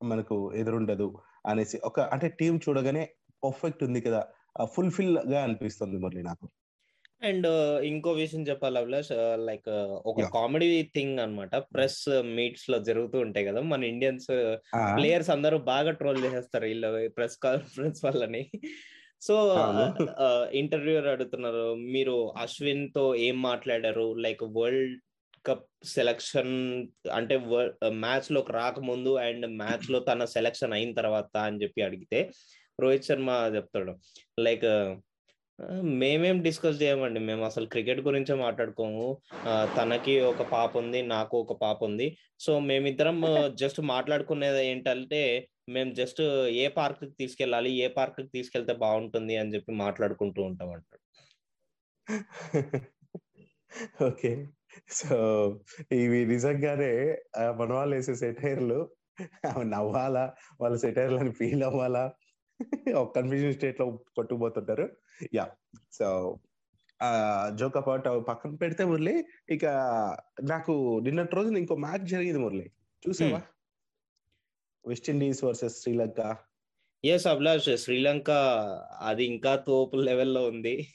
మనకు 0.00 0.36
ఎదురుండదు 0.60 1.08
అనేసి 1.50 1.76
ఒక 1.88 2.00
అంటే 2.14 2.28
team 2.40 2.54
చూడగానే 2.66 3.02
పర్ఫెక్ట్ 3.44 3.84
ఉంది 3.84 4.00
కదా. 4.00 4.26
ఫుల్ఫిల్గా 4.64 5.42
అనిపిస్తుంది 5.42 5.98
మురళి 5.98 6.22
నాకు. 6.22 6.48
అండ్ 7.22 7.46
ఇంకో 7.84 8.12
విషయం 8.12 8.42
చెప్పాలి 8.42 8.78
అభిలాష్? 8.78 9.08
లైక్ 9.46 9.68
ఒక. 10.06 10.22
కామెడీ 10.24 10.82
థింగ్ 10.94 11.18
అన్నమాట. 11.18 11.56
ప్రెస్ 11.56 12.22
మీట్స్లో 12.22 12.78
జరుగుతూ 12.78 13.18
ఉంటాయి 13.18 13.46
కదా. 13.46 13.60
మన 13.60 13.84
ఇండియన్స్ 13.84 14.26
ప్లేయర్స్ 14.96 15.30
అందరూ 15.30 15.58
బాగా 15.58 15.90
ట్రోల్ 15.90 16.24
చేసేస్తారు 16.24 16.66
వీళ్ళు 16.66 17.08
ప్రెస్ 17.08 17.36
కాన్ఫరెన్స్ 17.36 18.04
వాళ్ళని 18.04 18.50
సో. 19.22 19.34
ఇంటర్వ్యూర్ 20.52 21.06
అడుగుతున్నారు 21.06 21.74
మీరు 21.74 22.32
అశ్విన్తో 22.42 23.14
ఏం 23.14 23.42
మాట్లాడారు? 23.42 24.14
లైక్ 24.18 24.42
వరల్డ్ 24.42 25.00
కప్ 25.46 25.66
సెలక్షన్ 25.84 26.52
అంటే 27.12 27.36
మ్యాచ్లోకి 27.88 28.52
రాకముందు 28.52 29.14
అండ్ 29.16 29.46
మ్యాచ్లో 29.46 29.98
తన 29.98 30.24
సెలక్షన్ 30.24 30.72
అయిన 30.72 30.94
తర్వాత 30.94 31.36
అని 31.36 31.62
చెప్పి 31.62 31.82
అడిగితే 31.82 32.30
రోహిత్ 32.78 33.08
శర్మ 33.08 33.30
చెప్తాడు. 33.56 33.92
లైక్ 34.40 34.66
మేమేం 36.00 36.36
డిస్కస్ 36.42 36.80
చేయమండి. 36.82 37.20
మేము 37.20 37.42
అసలు 37.44 37.66
క్రికెట్ 37.66 38.00
గురించే 38.00 38.34
మాట్లాడుకోము. 38.36 39.04
తనకి 39.76 40.14
ఒక 40.30 40.42
పాప 40.52 40.70
ఉంది 40.76 41.00
నాకు 41.06 41.34
ఒక 41.38 41.54
పాప 41.62 41.78
ఉంది. 41.84 42.06
సో 42.40 42.52
మేమిద్దరం 42.60 43.18
జస్ట్ 43.62 43.80
మాట్లాడుకునేది 43.90 44.62
ఏంటంటే 44.70 45.20
మేము 45.68 45.90
జస్ట్ 45.92 46.22
ఏ 46.56 46.66
పార్క్కి 46.68 47.06
తీసుకెళ్ళాలి 47.20 47.70
ఏ 47.76 47.88
పార్క్కి 47.88 48.28
తీసుకెళ్తే 48.28 48.74
బాగుంటుంది 48.82 49.36
అని 49.36 49.52
చెప్పి 49.54 49.72
మాట్లాడుకుంటూ 49.84 50.42
ఉంటాం 50.42 50.70
అంటాడు 50.72 51.00
ఓకే. 54.08 54.32
సో 54.98 55.16
ఇవి 55.94 56.18
నిజంగానే 56.26 56.90
మన 57.58 57.70
వాళ్ళు 57.72 57.94
వేసే 57.96 58.14
సెటైర్లు 58.14 58.78
నవ్వాలా 59.74 60.24
వాళ్ళ 60.60 60.74
సెటైర్లు 60.76 61.18
అని 61.18 61.32
ఫీల్ 61.32 61.62
అవ్వాలా 61.62 62.04
కన్ఫ్యూజన్ 63.16 63.52
స్టేట్లో 63.52 63.86
కొట్టుకుపోతుంటారు. 64.14 64.96
యా 65.34 65.48
సో 65.92 66.38
జోక్ 67.54 67.76
అపార్ట్ 67.76 68.28
పక్కన 68.28 68.54
పెడితే 68.54 68.84
మురళి 68.84 69.24
ఇక 69.50 69.66
నాకు 70.42 71.00
నిన్నటి 71.04 71.36
రోజున 71.36 71.56
ఇంకో 71.56 71.76
మ్యాచ్ 71.76 72.06
జరిగింది 72.06 72.38
మురళి. 72.38 72.70
చూసావా? 73.08 73.42
West Indies 74.88 75.44
versus 75.44 75.82
Sri Lanka 75.82 76.36
yes 77.04 77.26
Abhilash 77.26 77.76
Sri Lanka 77.76 78.30
అది 79.00 79.24
ఇంకా 79.24 79.56
తోపు 79.56 79.96
లెవెల్లో 79.96 80.46
ఉంది. 80.46 80.88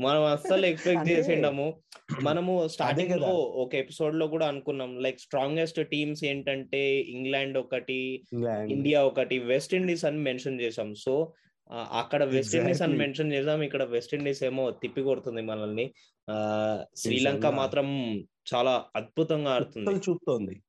మనం 0.00 0.24
అస్సలు 0.24 0.66
ఎక్స్పెక్ట్ 0.66 1.10
చేసిండము. 1.10 1.82
మనము 2.22 2.68
స్టార్టింగ్ 2.68 3.08
కదా. 3.08 3.16
లో 3.16 3.34
ఒక 3.34 3.74
ఎపిసోడ్లో 3.74 4.26
కూడా 4.26 4.48
అనుకున్నాం. 4.48 4.98
లైక్ 4.98 5.20
స్ట్రాంగెస్ట్ 5.20 5.88
టీమ్స్ 5.88 6.24
ఏంటంటే 6.24 7.00
ఇంగ్లాండ్ 7.00 7.58
ఒకటి 7.58 8.24
ఇండియా 8.70 9.04
ఒకటి 9.04 9.38
వెస్ట్ 9.38 9.74
ఇండీస్ 9.74 10.04
అని 10.04 10.18
మెన్షన్ 10.18 10.60
చేసాం 10.60 10.94
సో 10.94 11.32
అక్కడ 11.72 12.24
వెస్ట్ 12.24 12.56
ఇండీస్ 12.56 12.82
అని. 12.82 12.96
మెన్షన్ 12.96 13.32
చేసాం 13.32 13.62
ఇక్కడ 13.62 13.82
వెస్ట్ 13.82 14.14
ఇండీస్ 14.14 14.42
ఏమో 14.42 14.70
తిప్పి 14.70 15.02
కొడుతుంది 15.02 15.42
మనల్ని. 15.42 15.92
ఆ 16.30 16.84
శ్రీలంక. 16.96 17.46
మాత్రం 17.46 18.18
చాలా 18.54 18.84
అద్భుతంగా 18.96 19.50
ఆడుతుంది. 19.50 19.90
చూపుతోంది. 19.90 20.62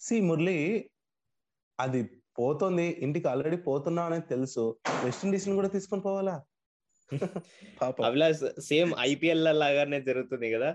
సి 0.00 0.20
మురళి 0.20 0.90
అది 1.80 2.02
పోతుంది. 2.38 2.96
ఇంటికి 3.00 3.28
ఆల్రెడీ 3.28 3.56
పోతున్నా 3.56 4.02
అనేది 4.02 4.24
తెలుసు. 4.30 4.76
వెస్ట్ 5.04 5.24
ఇండీస్ని 5.24 5.54
కూడా 5.54 5.68
తీసుకొని 5.68 6.02
పోవాలా? 6.02 6.42
అభిలాష్ 8.04 8.60
సేమ్ 8.60 8.92
ఐపీఎల్ 9.00 9.44
లాగానే 9.44 10.00
జరుగుతుంది 10.00 10.52
కదా. 10.52 10.70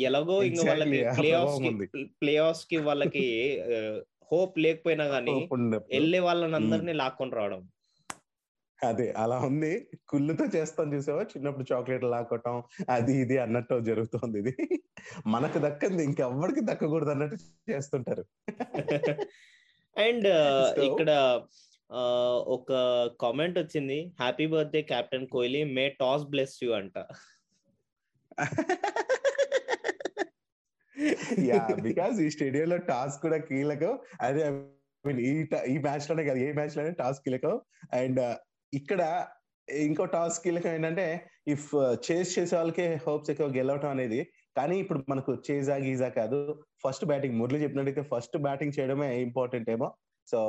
ఎలాగో 0.00 0.42
ఇంకా 0.42 0.64
వాళ్ళకి 0.68 0.98
ప్లే 1.18 1.30
ఆఫ్స్ 1.32 1.58
ప్రభావం 1.58 1.78
కి. 1.86 2.04
ప్లే 2.22 2.36
ఆఫ్స్కి 2.36 2.76
వాళ్ళకి 2.76 3.26
హోప్ 4.32 4.58
లేకపోయినా 4.58 5.04
గానీ. 5.04 5.36
వెళ్ళే 5.92 6.18
వాళ్ళని 6.18 6.54
అందరినీ 6.54 6.92
లాక్కొని 6.92 7.34
రావడం. 7.34 7.62
అదే 8.78 9.14
అలా 9.16 9.38
ఉంది. 9.38 9.70
కుళ్ళుతో 10.08 10.44
చేస్తాం 10.44 10.94
చూసావా? 10.94 11.22
చిన్నప్పుడు 11.22 11.66
చాక్లెట్ 11.72 12.04
లాక్కోవటం 12.04 12.54
అది 12.88 13.16
ఇది 13.16 13.38
అన్నట్టు 13.38 13.80
జరుగుతోంది 13.80 14.38
ఇది. 14.38 14.54
మనకు 15.26 15.58
దక్కంది 15.58 16.04
ఇంకెవ్వడికి 16.04 16.60
దక్కకూడదు 16.60 17.10
అన్నట్టు 17.10 17.38
చేస్తుంటారు. 17.70 18.24
అండ్ 19.96 20.26
ఇక్కడ 20.88 21.10
ఒక 22.56 22.72
కామెంట్ 23.20 23.58
వచ్చింది. 23.58 24.12
Happy 24.20 24.46
birthday 24.46 24.82
captain 24.82 25.26
Kohli. 25.26 25.64
May 25.64 25.88
toss 26.00 26.24
bless 26.24 26.56
you 26.64 26.70
అంట. 26.72 26.98
యా 31.48 31.66
బికాస్ 31.88 32.20
ఈ 32.20 32.30
స్టేడియంలో 32.30 32.76
టాస్ 32.76 33.16
కూడా 33.22 33.36
కీలకం. 33.36 33.98
అదే 34.20 34.50
మీన్ 35.04 35.20
ఈ 35.20 35.32
ఈ 35.72 35.78
మ్యాచ్లోనే 35.78 36.24
కాదు 36.24 36.38
ఏ 36.38 36.52
మ్యాచ్లోనే 36.52 36.90
టాస్ 36.90 37.20
కీలకం. 37.24 37.60
అండ్ 37.92 38.20
ఇక్కడ 38.72 39.26
ఇంకో 39.68 40.04
టాస్ 40.04 40.40
కీలకం 40.44 40.70
ఏంటంటే 40.70 41.26
ఇఫ్ 41.48 41.68
చేజ్ 42.06 42.38
చేసే 42.38 42.56
వాళ్ళకే 42.56 42.86
హోప్స్ 43.06 43.30
ఎక్కువ 43.30 43.48
గెలవటం 43.56 43.88
అనేది. 43.88 44.20
కానీ 44.56 44.78
ఇప్పుడు 44.78 45.04
మనకు 45.08 45.32
చేజా 45.50 45.76
గీజా 45.76 46.08
కాదు. 46.08 46.64
ఫస్ట్ 46.82 47.04
బ్యాటింగ్ 47.04 47.38
మురళి 47.40 47.62
చెప్పినట్టయితే 47.62 48.02
ఫస్ట్ 48.02 48.38
బ్యాటింగ్ 48.38 48.76
చేయడమే 48.78 49.20
ఇంపార్టెంట్ 49.20 49.70
ఏమో. 49.70 49.96
సో 50.30 50.40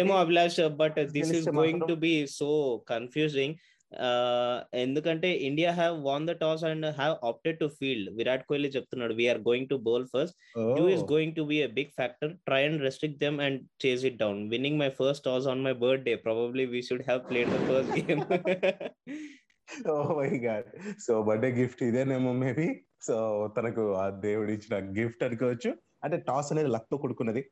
ఏమో 0.00 0.16
Abhilash 0.24 0.60
but 0.82 0.98
this 1.16 1.32
is 1.38 1.48
going 1.60 1.84
to 1.90 1.96
be 2.06 2.12
so 2.40 2.50
confusing 2.92 3.56
ఎందుకంటే 4.84 5.28
India 5.48 5.70
have 5.78 5.96
won 6.06 6.24
the 6.30 6.32
toss 6.42 6.62
and 6.70 6.86
have 6.98 7.14
opted 7.28 7.58
to 7.62 7.66
field 7.78 8.08
Virat 8.18 8.44
Kohli 8.48 8.70
చెప్తున్నాడు 8.76 9.14
we're 9.20 9.40
going 9.48 9.68
to 9.72 9.76
bowl 9.88 10.06
first 10.14 10.36
you 10.78 10.86
is 10.96 11.02
going 11.14 11.32
to 11.38 11.44
be 11.52 11.58
a 11.62 11.70
big 11.78 11.90
factor. 12.00 12.28
Try 12.48 12.60
and 12.68 12.78
restrict 12.88 13.18
them 13.24 13.36
and 13.46 13.56
chase 13.82 14.04
it 14.10 14.16
down. 14.22 14.36
Winning 14.54 14.76
my 14.84 14.90
first 15.00 15.22
toss 15.26 15.46
on 15.52 15.60
my 15.68 15.74
birthday. 15.84 16.16
Probably 16.28 16.66
we 16.74 16.82
should 16.88 17.04
have 17.10 17.22
played 17.30 17.50
the 17.56 17.62
first 17.70 17.92
game. 17.98 18.24
Oh 19.90 19.94
my 20.18 20.28
God 20.44 20.66
so 21.04 21.12
birthday 21.28 21.48
gift 21.58 21.80
ఇదేనేమో 21.86 22.32
maybe 22.42 22.66
so 23.06 23.16
తనకు 23.56 23.82
ఆ 24.02 24.04
దేవుడు 24.26 24.50
ఇచ్చిన 24.56 24.76
gift 24.98 25.22
అనుకోవచ్చు 25.26 25.70
అంటే 26.06 26.16
toss 26.28 26.48
అనేది 26.52 26.70
లక్తో 26.76 26.96
కూడుకున్నది. 27.02 27.42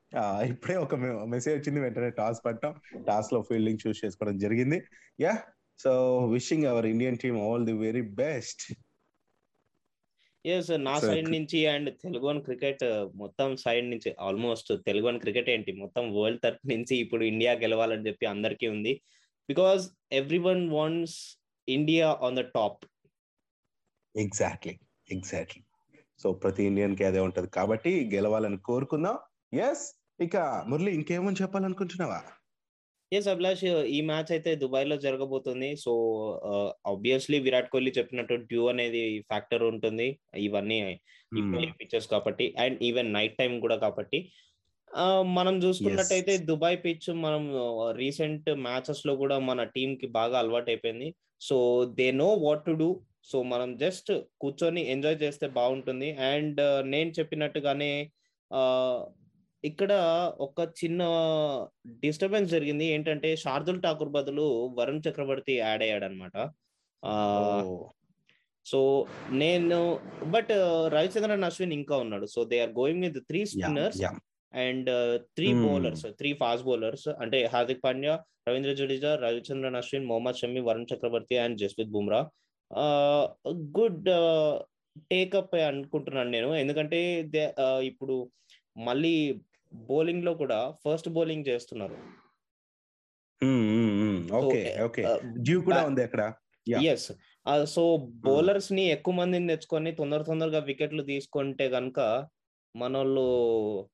ఇప్పుడే 0.52 0.76
ఒక 0.84 0.94
మెసేజ్ 1.34 1.56
వచ్చింది 1.58 1.80
వెంటనే 1.84 2.11
టాస్ 2.20 2.40
పట్టడం 2.46 2.75
టాస్లో 3.08 3.40
ఫీల్డింగ్ 3.50 3.82
చూస్ 3.84 4.02
చేసుకోవడం 4.04 4.38
జరిగింది. 4.44 4.78
Yeah 5.20 5.34
so 5.80 5.92
wishing 6.34 6.66
our 6.73 6.87
Indian 6.94 7.20
team 7.23 7.38
all 7.46 7.64
the 7.70 7.76
very 7.87 8.04
best 8.23 8.64
yes 10.44 10.70
నా 10.87 10.94
సైడ్ 11.00 11.28
నుంచి 11.34 11.58
అండ్ 11.66 11.88
తెలుగు 12.02 12.26
వన్ 12.28 12.40
క్రికెట్ 12.46 12.82
మొత్తం 13.23 13.50
సైడ్ 13.56 13.87
నుంచి 13.90 14.11
ఆల్మోస్ట్ 14.26 14.70
తెలుగు 14.87 15.06
వన్ 15.06 15.20
క్రికెట్ 15.20 15.49
ఏంటి? 15.50 15.73
మొత్తం 15.82 16.04
వరల్డ్ 16.16 16.42
తరఫు 16.42 16.66
నుంచి 16.73 16.94
ఇప్పుడు 16.96 17.23
ఇండియా 17.25 17.52
గెలవాలని 17.62 18.06
చెప్పి 18.08 18.26
అందరికీ 18.26 18.68
ఉంది. 18.75 18.92
Because 19.49 19.84
everyone 20.49 20.62
wants 20.70 21.16
India 21.68 22.08
on 22.26 22.37
the 22.37 22.44
top 22.56 22.82
exactly 24.14 24.75
exactly 25.11 25.62
so 26.23 26.28
ప్రతి 26.42 26.62
ఇండియన్కి 26.71 27.04
అదే 27.11 27.21
ఉంటది. 27.28 27.49
కాబట్టి 27.59 27.92
గెలవాలని 28.14 28.59
కోరుకుందాం. 28.71 29.18
ఎస్ 29.66 29.85
ఇక 30.26 30.37
మురళి 30.71 30.90
ఇంకేమని 30.99 31.40
చెప్పాలనుకుంటున్నావా? 31.42 32.21
ఎస్ 33.12 33.28
అభిలాష్ 33.33 33.64
ఈ 33.97 33.99
మ్యాచ్ 34.11 34.30
అయితే 34.35 34.50
దుబాయ్లో 34.62 34.97
జరగబోతుంది. 35.04 35.68
సో 35.85 35.92
ఆబ్వియస్లీ 36.92 37.38
విరాట్ 37.47 37.68
కోహ్లీ 37.73 37.92
చెప్పినట్టు 37.99 38.35
డ్యూ 38.50 38.62
అనేది 38.73 39.02
ఫ్యాక్టర్ 39.30 39.64
ఉంటుంది. 39.73 40.09
ఇవన్నీ 40.47 40.78
ఈక్వల్ 41.40 41.68
పిక్చర్స్ 41.80 42.09
కాబట్టి 42.14 42.47
అండ్ 42.64 42.78
ఈవెన్ 42.88 43.11
నైట్ 43.18 43.37
టైం 43.40 43.52
కూడా 43.64 43.76
కాబట్టి. 43.85 44.21
మనం 45.37 45.54
చూసుకున్నట్టయితే 45.62 46.33
దుబాయ్ 46.49 46.76
పిచ్ 46.85 47.09
మనం 47.25 47.44
రీసెంట్ 48.00 48.49
మ్యాచెస్లో 48.66 49.12
కూడా 49.23 49.37
మన 49.49 49.62
టీమ్కి 49.76 50.06
బాగా 50.18 50.37
అలవాటు 50.42 50.71
అయిపోయింది 50.73 51.09
so 51.49 51.56
they 51.99 52.06
know 52.23 52.28
what 52.44 52.62
to 52.68 52.75
do 52.83 52.88
so 53.31 53.37
మనం 53.52 53.69
జస్ట్ 53.83 54.11
కూర్చొని 54.43 54.83
ఎంజాయ్ 54.95 55.19
చేస్తే 55.25 55.47
బాగుంటుంది. 55.59 56.09
అండ్ 56.33 56.61
నేను 56.95 57.11
చెప్పినట్టుగానే 57.19 57.93
ఆ 58.50 58.62
ఇక్కడ 59.64 59.93
ఒక 60.47 60.61
చిన్న 60.81 61.02
డిస్టర్బెన్స్ 62.02 62.50
జరిగింది. 62.54 62.87
ఏంటంటే 62.95 63.28
శార్దుల్ 63.45 63.81
ఠాకూర్ 63.85 64.12
బదులు 64.16 64.47
వరుణ్ 64.78 65.04
చక్రవర్తి 65.07 65.54
యాడ్ 65.62 65.85
అయ్యాడు 65.87 66.07
అనమాట 66.09 66.37
సో 68.66 68.81
నేను 69.43 69.78
బట్ 70.35 70.52
రవిచంద్రన్ 70.97 71.47
అశ్విన్ 71.49 71.75
ఇంకా 71.78 71.95
ఉన్నాడు. 72.04 72.26
So 72.35 72.40
they 72.50 72.59
are 72.66 72.76
going 72.81 73.04
with 73.07 73.19
three 73.31 73.40
spinners 73.52 74.02
and 74.54 74.90
three. 75.37 75.49
Bowlers 75.64 76.04
three 76.21 76.31
fast 76.43 76.66
bowlers 76.69 77.09
అంటే 77.23 77.38
Hardik 77.54 77.85
Pandya 77.87 78.14
Ravindra 78.49 78.73
Jadeja 78.78 79.11
Ravichandran 79.26 79.78
Ashwin 79.81 80.09
Mohammed 80.12 80.40
Shami 80.40 80.62
Varun 80.69 80.88
Chakravarthy 80.93 81.37
and 81.45 81.59
Jasprit 81.62 81.95
Bumrah 81.97 82.21
good 83.78 84.09
take up 85.11 85.54
అనుకుంటున్నాను 85.69 86.31
నేను. 86.31 86.50
ఎందుకంటే 86.54 87.00
ఇప్పుడు 87.90 88.16
మళ్ళీ 88.88 89.14
బౌలింగ్లో 89.73 90.35
కూడా 90.43 90.59
ఫస్ట్ 90.85 91.09
బౌలింగ్ 91.09 91.49
చేస్తున్నారు. 91.49 91.97
Okay 94.40 94.61
okay. 94.85 95.02
Due 95.47 95.59
కూడా 95.61 95.81
ఉంది 95.88 96.02
అక్కడ. 96.02 96.23
ఎస్ 96.93 97.09
సో 97.75 97.83
బౌలర్స్ని 98.26 98.85
ఎక్కువ 98.97 99.14
మందిని 99.14 99.49
తెచ్చుకొని 99.49 99.90
తొందర 99.93 100.23
తొందరగా 100.23 100.61
వికెట్లు 100.69 101.02
తీసుకుంటే 101.02 101.64
గనుక 101.69 102.00
మనోళ్ళు 102.75 103.25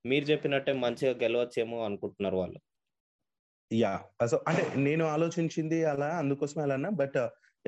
మీరు 0.07 0.25
చెప్పినట్టే 0.25 0.73
మంచిగా 0.85 1.13
గెలవచ్చేమో 1.23 1.79
అనుకుంటున్నారు 1.85 2.37
వాళ్ళు. 2.37 2.61
యా 3.71 3.93
సో 4.27 4.37
అంటే 4.49 4.63
నేను 4.77 5.05
ఆలోచించింది 5.05 5.85
అలా 5.85 6.09
అందుకోసమే 6.19 6.63
అలా 6.63 6.91
బట్ 7.03 7.19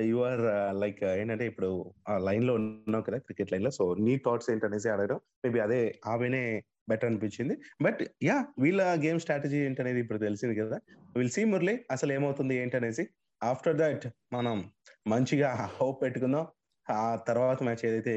యు 0.01 0.19
ఆర్ 0.23 0.41
లైక్ 0.75 1.03
ఏంటంటే 1.03 1.45
ఇప్పుడు 1.47 1.93
ఆ 2.09 2.17
లైన్లో 2.17 2.53
ఉన్నావు 2.53 3.03
కదా 3.03 3.17
క్రికెట్ 3.17 3.51
లైన్లో 3.51 3.71
సో 3.71 3.95
నీ 3.99 4.17
థాట్స్ 4.17 4.49
ఏంటనేసి 4.49 4.89
అడగడం 4.89 5.15
మేబీ 5.15 5.59
అదే 5.59 5.99
ఆమెనే 6.05 6.63
బెటర్ 6.89 7.09
అనిపించింది. 7.09 7.57
బట్ 7.81 8.01
యా 8.23 8.45
వీళ్ళ 8.59 8.81
గేమ్ 8.95 9.19
స్ట్రాటజీ 9.19 9.57
ఏంటనేది 9.57 9.99
ఇప్పుడు 9.99 10.17
తెలిసింది 10.17 10.55
కదా. 10.55 10.79
విల్ 11.17 11.29
సీ 11.29 11.43
మురళి 11.43 11.85
అసలు 11.91 12.13
ఏమవుతుంది 12.13 12.55
ఏంటనేసి. 12.55 13.07
ఆఫ్టర్ 13.43 13.77
దట్ 13.77 14.07
మనం 14.33 14.71
మంచిగా 15.07 15.71
హోప్ 15.81 16.01
పెట్టుకుందాం. 16.01 16.47
ఆ 16.89 17.15
తర్వాత 17.15 17.63
మ్యాచ్ 17.63 17.85
ఏదైతే 17.85 18.13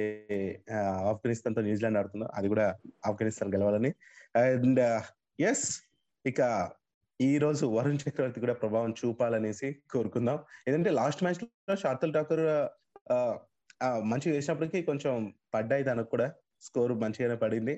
ఆఫ్ఘనిస్తాన్తో 1.10 1.62
న్యూజిలాండ్ 1.62 1.98
ఆడుతుందో 1.98 2.26
అది 2.34 2.48
కూడా 2.48 2.76
ఆఫ్ఘనిస్తాన్ 3.06 3.54
గెలవాలని. 3.54 3.92
అండ్ 4.36 4.80
ఎస్ 5.40 5.66
uh, 5.68 6.28
ఇక 6.28 6.70
ఈ 7.20 7.38
రోజు 7.38 7.64
వరుణ్ 7.66 7.98
చక్రవర్తి 8.00 8.40
కూడా 8.40 8.54
ప్రభావం 8.54 8.90
చూపాలనేసి 9.00 9.68
కోరుకుందాం. 9.90 10.38
ఎందుకంటే 10.66 10.90
లాస్ట్ 10.90 11.22
మ్యాచ్లో 11.22 11.46
శార్దుల్ 11.76 12.14
ఠాకూర్ 12.14 12.42
ఆ, 13.10 13.16
మంచిగా 14.04 14.34
వేసినప్పటికీ 14.34 14.82
కొంచెం 14.82 15.14
పడ్డాయి 15.54 15.84
తనకు 15.84 16.10
కూడా. 16.10 16.26
స్కోర్ 16.62 16.92
మంచిగానే 16.94 17.36
పడింది. 17.36 17.74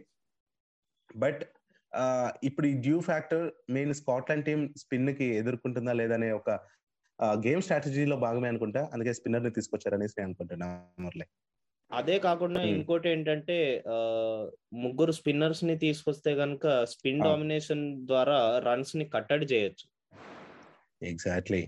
బట్ 1.16 1.40
ఇప్పుడు 2.42 2.66
ఈ 2.66 2.74
dew 2.80 3.00
factor 3.00 3.44
main 3.70 3.94
Scotland 3.94 4.44
team 4.44 4.60
స్పిన్కి 4.76 5.26
ఎదుర్కొంటుందా 5.34 5.92
లేదనే 5.92 6.30
ఒక 6.32 6.50
గేమ్ 7.38 7.62
స్ట్రాటజీలో 7.62 8.16
భాగమే 8.16 8.48
అనుకుంటా. 8.48 8.82
అందుకే 8.92 9.12
స్పిన్నర్ని 9.14 9.50
తీసుకొచ్చారనేసి 9.50 10.14
నేను 10.18 10.28
అనుకుంటున్నా 10.28 10.68
మురళి. 10.98 11.26
అదే 11.90 12.16
కాకుండా. 12.26 12.60
ఇంకోటి 12.72 13.06
ఏంటంటే 13.12 13.56
ముగ్గురు 14.84 15.12
స్పిన్నర్స్ని 15.18 15.76
తీసుకొస్తే 15.84 16.30
గనుక 16.40 16.66
స్పిన్. 16.92 17.22
డామినేషన్ 17.26 17.84
ద్వారా 18.10 18.38
రన్స్ని 18.66 19.06
కట్టడి 19.14 19.46
చేయొచ్చు 19.52 19.86
ఎగ్జాక్ట్లీ 21.02 21.62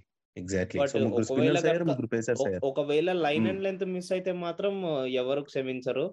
ఒకవేళ 2.71 3.11
లైన్. 3.25 3.47
అండ్ 3.51 3.63
లెంత్ 3.67 3.87
మిస్ 3.95 4.11
అయితే 4.17 4.33
మాత్రం 4.45 4.75
ఎవరు 5.23 5.43
క్షమించరు 5.51 6.07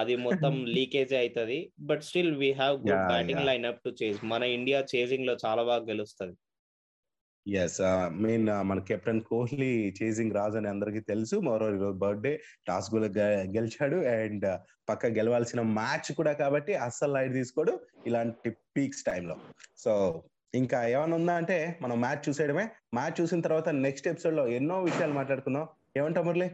అది 0.00 0.14
మొత్తం 0.24 0.54
లీకేజ్ 0.76 1.12
అవుతుంది 1.20 1.58
but 1.90 2.02
still 2.08 2.34
we 2.42 2.50
have 2.52 2.74
good 2.86 3.04
batting. 3.12 3.44
Line 3.48 3.66
up 3.70 3.82
to 3.86 3.90
chase 4.00 4.18
మన 4.32 4.42
ఇండియా 4.56 4.80
చేజింగ్లో 4.94 5.34
చాలా 5.44 5.62
బాగా 5.70 5.84
గెలుస్తుంది 5.90 6.36
ఎస్ 7.46 7.80
మెయిన్ 8.10 8.46
మన 8.46 8.78
కెప్టెన్ 8.78 9.20
కోహ్లీ 9.20 9.94
చేసింగ్ 10.02 10.34
రాజ్ 10.34 10.56
అని 10.56 10.68
అందరికీ 10.68 11.00
తెలుసు. 11.00 11.36
మరో 11.36 11.74
ఈరోజు 11.74 11.98
బర్త్డే 11.98 12.40
టాస్ 12.68 12.94
గెలిచాడు. 12.94 13.96
అండ్ 13.96 14.58
పక్క 14.88 15.06
గెలవాల్సిన 15.06 15.60
మ్యాచ్ 15.60 16.12
కూడా 16.12 16.32
కాబట్టి 16.32 16.74
అస్సలు 16.74 17.12
లైట్ 17.12 17.32
తీసుకోడు 17.32 17.80
ఇలాంటి 18.06 18.50
పీక్స్ 18.50 19.04
టైంలో. 19.04 19.36
సో 19.78 20.22
ఇంకా 20.54 20.88
ఏమైనా 20.88 21.16
ఉందా 21.16 21.34
అంటే 21.34 21.78
మనం 21.82 22.00
మ్యాచ్ 22.00 22.28
చూసేయడమే. 22.28 22.68
మ్యాచ్ 22.94 23.20
చూసిన 23.20 23.40
తర్వాత 23.40 23.68
నెక్స్ట్ 23.68 24.08
ఎపిసోడ్లో 24.08 24.48
ఎన్నో 24.48 24.82
విషయాలు 24.82 25.12
మాట్లాడుకుందాం. 25.12 25.68
ఏమంటా 25.96 26.22
Murali? 26.22 26.50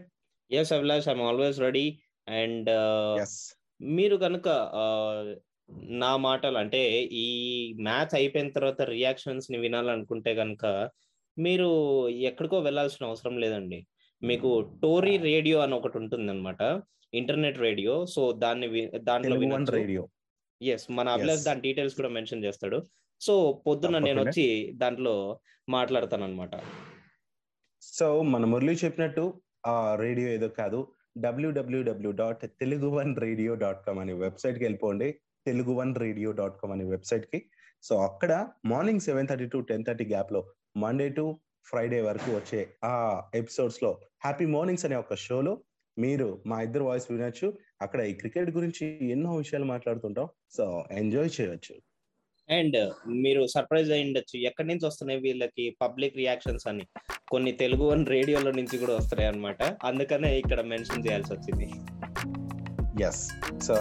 Yes 0.51 0.73
Abhilash 0.73 1.09
I'm 1.09 1.23
always 1.23 1.61
ready 1.61 1.99
and 2.29 2.71
మీరు 3.83 4.17
కనుక 4.17 4.49
నా 5.71 6.17
మాటలు 6.17 6.59
అంటే 6.59 7.03
ఈ 7.03 7.29
మ్యాచ్ 7.81 8.15
అయిపోయిన 8.15 8.49
తర్వాత 8.49 8.83
రియాక్షన్స్ని 8.83 9.59
వినాలనుకుంటే 9.59 10.35
కనుక 10.35 10.91
మీరు 11.39 12.09
ఎక్కడికో 12.09 12.59
వెళ్ళాల్సిన 12.59 13.07
అవసరం 13.07 13.39
లేదండి. 13.39 13.87
మీకు 14.23 14.79
టోరీ 14.83 15.17
రేడియో 15.17 15.59
అని 15.59 15.75
ఒకటి 15.75 15.99
ఉంటుంది 15.99 16.31
అనమాట 16.31 16.83
ఇంటర్నెట్ 17.15 17.59
రేడియో. 17.59 18.07
సో 18.07 18.33
దాన్ని 18.33 18.87
దాంట్లో 18.87 19.37
రేడియో. 19.71 20.09
ఎస్ 20.63 20.91
మన 20.91 21.09
అభిలాష్. 21.09 21.45
దాని 21.45 21.61
డీటెయిల్స్ 21.61 21.97
కూడా 21.97 22.09
మెన్షన్ 22.09 22.45
చేస్తాడు. 22.45 22.87
సో 23.21 23.63
పొద్దున 23.67 23.99
నేను. 23.99 24.23
వచ్చి 24.23 24.73
దాంట్లో 24.75 25.41
మాట్లాడతాను 25.69 26.25
అనమాట 26.25 26.51
సో 27.83 28.23
మన 28.23 28.45
మురళి 28.45 28.75
చెప్పినట్టు 28.75 29.41
ఆ 29.67 29.95
రేడియో 29.95 30.29
ఏదో 30.29 30.49
కాదు. 30.49 30.89
WWW 31.19 32.11
dot 32.11 32.47
Telugu 32.61 32.89
one 32.89 33.17
radio 33.17 33.55
dot 33.55 33.87
com 33.87 33.99
అనే 33.99 34.13
వెబ్సైట్కి 34.13 34.65
వెళ్ళిపోండి. 34.65 35.15
Telugu 35.49 35.73
one 35.73 35.95
radio 35.95 36.33
dot 36.33 36.57
com 36.63 36.73
అనే 36.73 36.85
వెబ్సైట్కి 36.85 37.39
సో 37.83 38.03
అక్కడ 38.03 38.49
morning 38.67 39.01
seven 39.01 39.29
thirty 39.29 39.47
to 39.47 39.59
ten 39.59 39.85
thirty 39.85 40.05
గ్యాప్లో 40.05 40.41
మండే 40.77 41.09
టు 41.09 41.39
ఫ్రైడే 41.65 42.01
వరకు 42.01 42.31
వచ్చే 42.31 42.69
ఆ 42.85 43.23
ఎపిసోడ్స్లో 43.35 44.01
హ్యాపీ 44.25 44.47
మార్నింగ్స్ 44.47 44.85
అనే 44.85 44.97
ఒక 44.97 45.15
షోలో 45.15 45.55
మీరు 45.99 46.43
మా 46.47 46.63
ఇద్దరు 46.63 46.85
వాయిస్ 46.85 47.13
వినొచ్చు. 47.13 47.59
అక్కడ 47.83 48.01
ఈ 48.01 48.13
క్రికెట్ 48.13 48.51
గురించి 48.51 49.11
ఎన్నో 49.11 49.37
విషయాలు 49.37 49.65
మాట్లాడుతుంటాం. 49.65 50.29
సో 50.51 50.85
ఎంజాయ్ 50.93 51.31
చేయొచ్చు. 51.41 51.75
అండ్ 52.55 52.93
మీరు 53.11 53.47
సర్ప్రైజ్ 53.47 53.91
అయి 53.93 54.05
ఉండొచ్చు. 54.05 54.41
ఎక్కడి 54.41 54.69
నుంచి 54.69 54.87
వస్తున్నాయి 54.87 55.21
వీళ్ళకి 55.21 55.77
పబ్లిక్ 55.83 56.17
రియాక్షన్స్ 56.17 56.67
అని. 56.67 56.87
కొన్ని 57.29 57.53
తెలుగు 57.53 57.85
వన్ 57.85 58.07
రేడియోలో 58.07 58.51
నుంచి 58.51 58.79
కూడా 58.79 58.95
వస్తున్నాయి 58.95 59.29
అన్నమాట 59.29 59.63
అందుకనే 59.63 60.39
ఇక్కడ 60.39 60.61
మెన్షన్ 60.61 61.07
చేయాల్సి 61.07 61.33
వచ్చింది. 61.35 61.73
ఎస్ 63.05 63.29
సో 63.61 63.75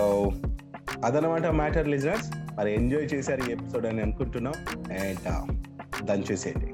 అదనమాట 1.06 1.46
మ్యాటర్ 1.46 1.88
లిజనర్స్ 1.88 2.32
మరి 2.58 2.74
ఎంజాయ్ 2.74 3.10
చేశారు 3.14 3.50
ఈ 3.50 3.52
ఎపిసోడ్ 3.52 3.86
అని 3.86 4.02
అనుకుంటున్నాం. 4.02 4.54
అండ్ 4.78 5.58
దాన్ని 6.06 6.26
చూసేయండి. 6.32 6.74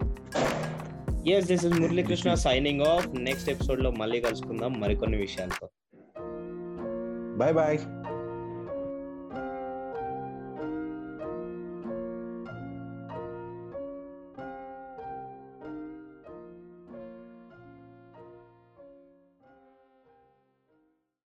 Yes 1.32 1.48
this 1.48 1.66
is 1.66 1.80
Muralikrishna 1.80 2.34
signing 2.34 2.82
off 2.82 3.08
next 3.20 3.50
ఎపిసోడ్లో 3.50 3.92
మళ్ళీ 3.92 4.22
కలుసుకుందాం 4.22 4.80
మరికొన్ని 4.80 5.18
విషయాలతో. 5.18 5.70
Bye 7.38 7.54
bye 7.54 7.80